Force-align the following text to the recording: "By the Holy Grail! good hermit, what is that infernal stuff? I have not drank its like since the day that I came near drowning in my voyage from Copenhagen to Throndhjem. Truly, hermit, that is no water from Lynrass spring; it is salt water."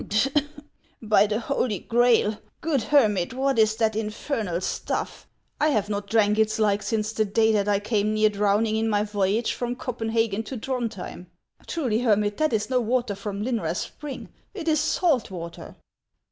"By 1.13 1.27
the 1.27 1.39
Holy 1.39 1.77
Grail! 1.77 2.39
good 2.59 2.81
hermit, 2.81 3.35
what 3.35 3.59
is 3.59 3.75
that 3.75 3.95
infernal 3.95 4.59
stuff? 4.59 5.27
I 5.59 5.67
have 5.69 5.89
not 5.89 6.09
drank 6.09 6.39
its 6.39 6.57
like 6.57 6.81
since 6.81 7.11
the 7.13 7.23
day 7.23 7.51
that 7.51 7.67
I 7.67 7.79
came 7.79 8.15
near 8.15 8.29
drowning 8.29 8.77
in 8.77 8.89
my 8.89 9.03
voyage 9.03 9.53
from 9.53 9.75
Copenhagen 9.75 10.41
to 10.45 10.57
Throndhjem. 10.57 11.27
Truly, 11.67 11.99
hermit, 11.99 12.37
that 12.37 12.51
is 12.51 12.67
no 12.67 12.81
water 12.81 13.13
from 13.13 13.43
Lynrass 13.43 13.77
spring; 13.77 14.29
it 14.55 14.67
is 14.67 14.79
salt 14.79 15.29
water." 15.29 15.75